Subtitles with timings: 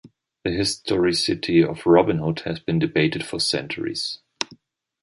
[0.43, 4.17] The historicity of Robin Hood has been debated for centuries.